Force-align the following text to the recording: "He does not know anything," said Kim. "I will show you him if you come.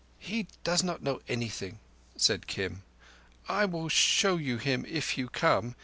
"He 0.17 0.47
does 0.63 0.81
not 0.81 1.03
know 1.03 1.21
anything," 1.27 1.77
said 2.15 2.47
Kim. 2.47 2.81
"I 3.47 3.65
will 3.65 3.87
show 3.87 4.35
you 4.37 4.57
him 4.57 4.83
if 4.89 5.15
you 5.15 5.29
come. 5.29 5.75